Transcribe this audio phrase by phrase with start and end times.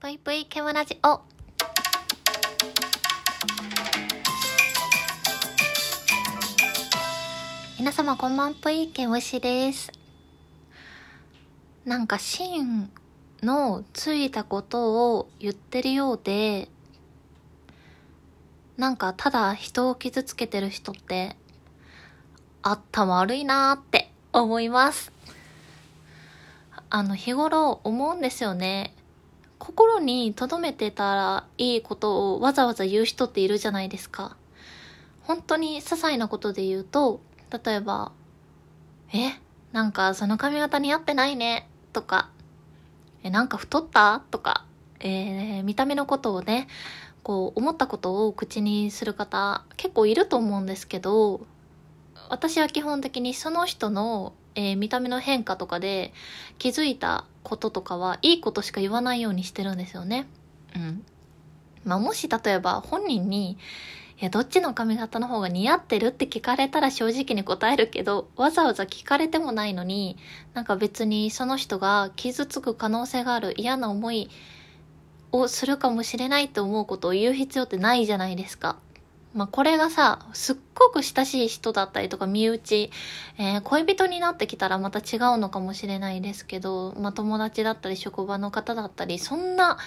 [0.00, 1.20] ぷいぷいケムラジオ。
[7.78, 9.92] 皆様こんばんぷいケムシです。
[11.84, 12.90] なんか芯
[13.42, 16.70] のついたことを言ってるようで、
[18.78, 21.36] なんかただ人を傷つけてる人って、
[22.62, 25.12] 頭悪いなーって思います。
[26.88, 28.94] あの日頃思うんですよね。
[29.60, 34.36] 心に留めてたらいいことをわざわざ言う人っているじゃないですか。
[35.22, 37.20] 本当に些細なことで言うと、
[37.64, 38.10] 例えば、
[39.12, 39.38] え、
[39.72, 42.30] なんかその髪型似合ってないね、とか、
[43.22, 44.22] え、なんか太った？
[44.30, 44.64] とか、
[44.98, 46.66] えー見た目のことをね、
[47.22, 51.42] こう思ったことを口にする方結構いると思うんですけど、
[52.30, 56.12] 私は基本的にその人の、えー見た目の変化とかで
[56.58, 60.26] 気づいたこととかはいいことしか言わないようにしてるんですよね。
[60.74, 61.04] うん。
[61.84, 63.58] まあもし例えば本人に、
[64.20, 70.18] いや、どっちの髪型の方が似合ってるって聞かれたら正直に答えるけど、わざわざ聞かれてもないのに、
[70.52, 74.28] なんか別にその人が傷つく可能性がある嫌な思い
[75.32, 78.76] をするかもしれないと思うことを言う必要ってないじゃないですか。
[79.32, 82.90] まあこれがさ、すっごく親しい人だったりとか身内、
[83.38, 89.78] えー恋人になってきたらまた違うのかもしれないですけど、まあ友達だったり職場の方だったり、そんな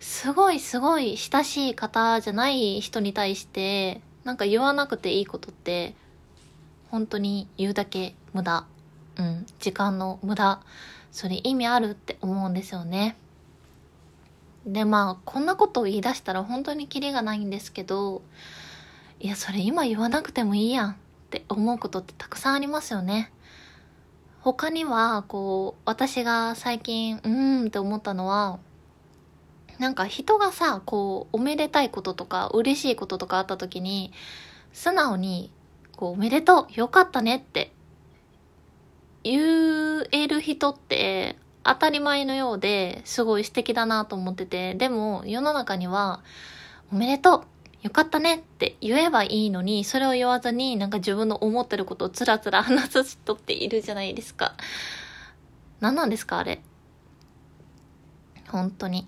[0.00, 5.94] すごいすごい親しい方じゃない人に対して、なんか言わなくていいことって、
[6.90, 8.66] 本当に言うだけ無駄。
[9.16, 10.60] うん、時間の無駄。
[11.12, 13.16] それ意味あるって思うんですよね。
[14.66, 18.22] で、まあ、こんなことを言い出したら本当にキリがないんですけど、
[19.20, 20.96] いや、それ今言わなくてもいいやんっ
[21.30, 23.32] て思うことってたくさんありますよね。
[24.40, 28.60] 他には、こう、私が最近、うーんって思ったのは、
[29.78, 34.12] なんか人がさ、こう、おめでたいこととか、嬉しいこととかあった時に、
[34.72, 35.52] 素直に、
[35.96, 37.72] こう、おめでとう、よかったねって、
[39.24, 46.22] 言える人って、当たり前のようですごい素敵だなと思ってて、でも世の中には、
[46.92, 47.44] おめでとう
[47.82, 54.54] よかったねって言えばいいのに、それを言わずになんか自分の思ってることをつらつら話す人っているじゃないですか。
[55.80, 56.60] 何なんですかあれ。
[58.48, 59.06] 本当に。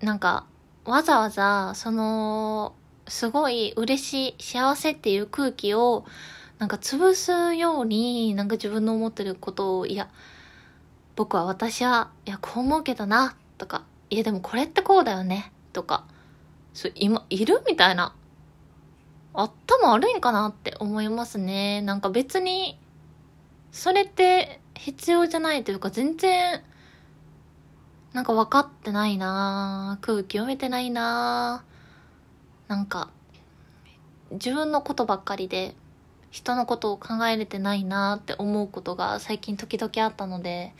[0.00, 0.46] なんか、
[0.84, 2.74] わざわざ、その、
[3.08, 6.04] すごい嬉しい、幸せっていう空気を、
[6.58, 10.10] なんか潰すように、なんか自分の思ってることを、いや、
[11.16, 16.04] 僕は私は、いや、こう思うけどな、とか、いや、でもこれってこうだよね、とか、
[16.74, 18.14] そう、今、いるみたいな。
[19.32, 21.80] 頭悪いんかなって思いますね。
[21.82, 22.78] なんか別に、
[23.72, 26.62] それって必要じゃないというか、全然、
[28.12, 31.64] なんか分かってないな空気読めてないな
[32.68, 33.10] なんか、
[34.32, 35.74] 自分のことばっかりで、
[36.30, 40.74] 人のことを考えれてないなって思うことが最近時々あったので、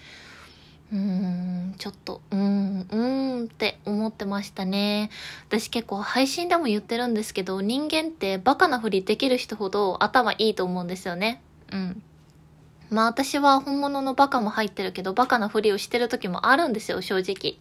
[0.95, 5.11] うん、ちょっと、うーん、うーんって思ってましたね。
[5.49, 11.43] 私結構配信でも言ってるんですけど、人間ってバカなふりできる人ほど頭いいと思うんですよね。
[11.73, 12.03] うん。
[12.91, 17.59] まあ私は本物のバカも入ってるけど、バカなふりをしてる時もあるんですよ、正直。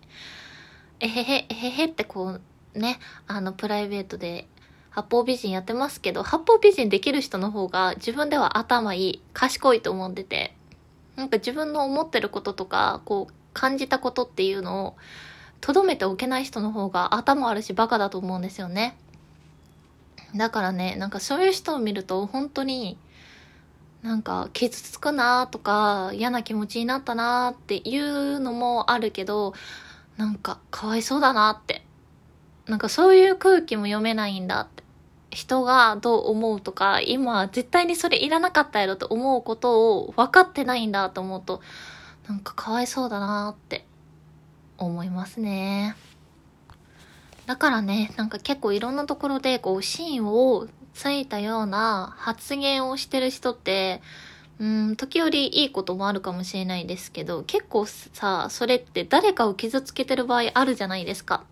[0.99, 2.39] えへへ、えへへってこ
[2.75, 4.47] う、ね、あの、プライベートで
[4.91, 10.55] 八方美人やってますけど、八方美人できる人の方が自分では頭いい、賢いと思ってて、
[11.16, 14.96] なんか自分の思ってることとか、こう、感じたことっていうのを、
[15.62, 18.97] とどめておけない人の方が頭あるしバカだと思うんですよね。
[20.35, 22.97] だからね、なんかそういう人を見ると本当に、
[24.02, 29.53] なんか傷つくなとか嫌な気持ちになったなっていうのもあるけど、
[30.18, 31.85] なんかかわいそうだなって。
[32.66, 34.82] なんかそういう空気も読めないんだって。
[35.33, 41.61] 人がどう思うとか、今絶対にそれいらなかったやろと思うことを分かってないんだと思うと、
[42.27, 43.85] なんかかわいそうだなって
[44.77, 45.96] 思いますね。
[47.46, 54.02] だからね、なんか結構いろんなところでこう芯をついたような発言をしてる人って、
[54.59, 61.43] うん、時折いいこともあるかもしれないですけど、結構さ、それって誰かを傷つけてる場合あるじゃないですか。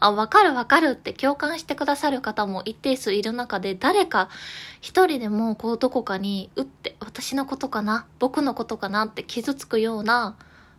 [0.00, 4.28] あ、わかるわかるって共感してくださる方も一定数いる中で、誰か
[4.80, 10.36] 一人でもこうどこかに、うって私のことかな僕のことかなって傷つくような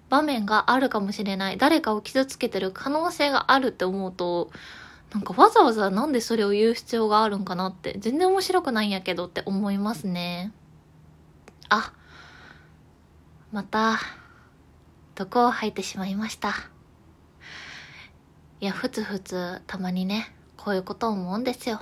[0.10, 1.58] 場面があるかもしれない。
[1.58, 4.50] 誰かを傷つけてる可能性があるって思うと、
[5.14, 10.52] なんかわざわざなんでそれを言う必要があるんかなって、全然面白くないんやけどって思いますね。
[11.70, 11.94] あ、
[13.52, 14.00] また、
[15.16, 16.54] 毒を吐いてしまいました。
[18.62, 21.82] いや、ふつふつたまにね、こういうこと思うんですよ。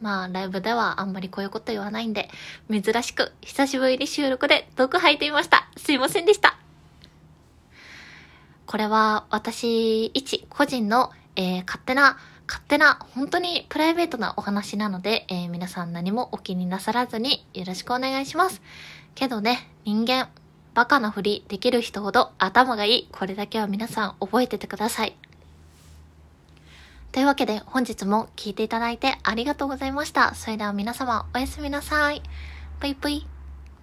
[0.00, 2.28] まあ、ライブではあんまりこういうこと言わないんで、
[2.70, 5.68] 珍しく久しぶりに収録で毒吐いてみました。
[5.76, 6.58] すいませんでした。
[8.66, 18.60] これは私一個人の、えー、勝手な、勝手な、本当にプライベートなお話なので、えー、皆さん何もお気になさらずによろしくお願いします。
[19.14, 20.28] けどね、人間、
[20.74, 23.08] バカなふりできる人ほど頭がいい。
[23.10, 25.16] これだけは皆さん覚えててください。
[27.12, 30.34] というわけで本日も聴いていただいてありがとうございました。
[30.34, 32.22] それでは皆様おやすみなさい。
[32.78, 33.26] ぷいぷい。